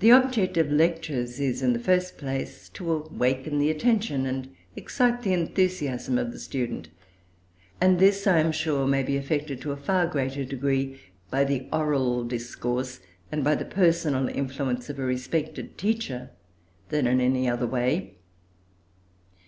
The 0.00 0.10
object 0.10 0.56
of 0.56 0.72
lectures 0.72 1.38
is, 1.38 1.62
in 1.62 1.72
the 1.72 1.78
first 1.78 2.16
place, 2.18 2.68
to 2.70 2.90
awaken 2.92 3.60
the 3.60 3.70
attention 3.70 4.26
and 4.26 4.52
excite 4.74 5.22
the 5.22 5.32
enthusiasm 5.32 6.18
of 6.18 6.32
the 6.32 6.40
student; 6.40 6.88
and 7.80 8.00
this, 8.00 8.26
I 8.26 8.40
am 8.40 8.50
sure, 8.50 8.84
may 8.84 9.04
be 9.04 9.16
effected 9.16 9.60
to 9.60 9.70
a 9.70 9.76
far 9.76 10.08
greater 10.08 10.40
extent 10.42 10.96
by 11.30 11.44
the 11.44 11.68
oral 11.72 12.24
discourse 12.24 12.98
and 13.30 13.44
by 13.44 13.54
the 13.54 13.64
personal 13.64 14.28
influence 14.28 14.90
of 14.90 14.98
a 14.98 15.02
respected 15.02 15.78
teacher 15.78 16.30
than 16.88 17.06
in 17.06 17.20
any 17.20 17.48
other 17.48 17.68
way. 17.68 18.16